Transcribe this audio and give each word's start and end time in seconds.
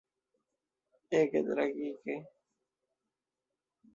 Ege 1.17 1.39
tragike. 1.47 2.15